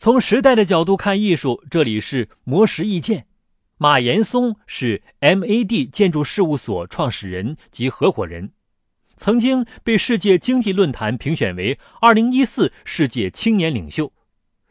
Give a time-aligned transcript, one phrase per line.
[0.00, 3.26] 从时代的角度看艺术，这里是魔石意见。
[3.76, 8.52] 马岩松是 MAD 建筑事务所创始人及合伙人，
[9.18, 14.10] 曾经被世界经济论坛评选为2014世界青年领袖。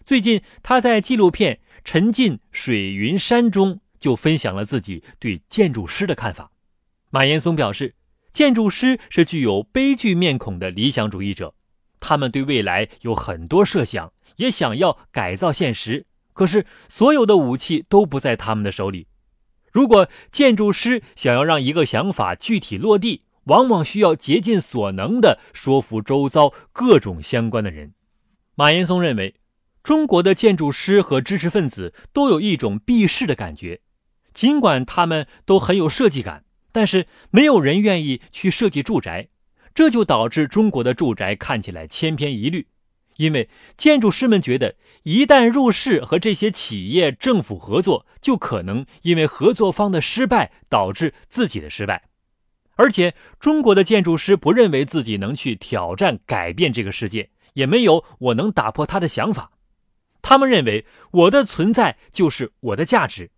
[0.04, 6.52] 最近，他在纪录片《沉浸水云山》中就分享了自己对建筑师的看法。
[7.12, 7.94] 马岩松表示，
[8.32, 11.54] 建筑师是具有悲剧面孔的理想主义者，
[12.00, 16.06] 他们对未来有很多设想，也想要改造现实。
[16.34, 19.08] 可是，所有的武器都不在他们的手里。
[19.72, 27.94] 如果建筑师想要让一个想法具体落地，往往需要竭尽所能地说服周遭各种相关的人。
[28.56, 29.36] 马岩松认为，
[29.84, 33.82] 中国的建筑师和知识分子都有一种避世的感觉，
[34.34, 39.30] 尽管他们都很有设计感，但是没有人愿意去设计住宅，
[39.80, 42.68] 这就导致中国的住宅看起来千篇一律。
[43.16, 52.10] 因为建筑师们觉得，一旦入市和这些企业、政府合作，就可能因为合作方的失败导致自己的失败。
[52.76, 59.50] 而且，中国的建筑师不认为自己能去挑战、改变这个世界，也没有我能打破他的想法。
[60.22, 63.32] 他们认为我的存在就是我的价值，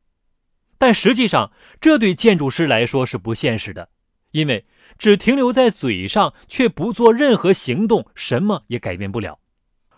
[0.79, 3.89] 但实际上，这对建筑师来说是不现实的，
[4.31, 4.65] 因为
[4.97, 9.39] 只停留在嘴上却不做任何行动，什么也改变不了。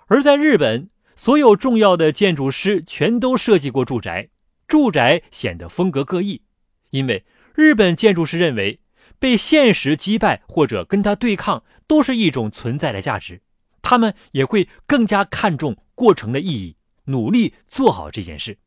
[0.08, 4.30] 而在日本，所有重要的建筑师全都设计过住宅，
[4.68, 6.42] 住宅显得风格各异，
[6.90, 7.24] 因为
[7.56, 8.80] 日本建筑师认为
[9.20, 13.42] 被现实击败或者跟他对抗都是一种存在的价值，
[13.82, 16.76] 他们也会更加看重过程的意义，
[17.06, 18.58] 努力做好这件事。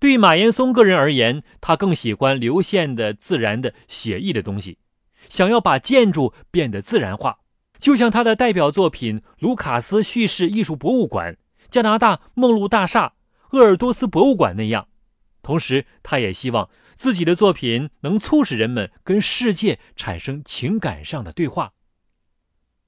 [0.00, 4.78] 对马岩松个人而言，他更喜欢流线的、自然的、写意的东西，
[5.28, 7.40] 想要把建筑变得自然化。
[7.78, 11.36] 就像他的代表作品卢卡斯叙事艺术博物馆、
[11.68, 13.14] 加拿大梦露大厦、
[13.50, 14.88] 鄂尔多斯博物馆那样，
[15.42, 21.72] 同时他也希望自己的作品能促使人们跟世界产生情感上的对话。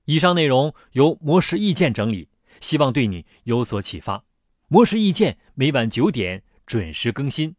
[0.06, 2.28] 以上内容由魔石意见整理，
[2.60, 4.24] 希望对你有所启发。
[4.68, 7.56] 魔石意见每晚九点准时更新。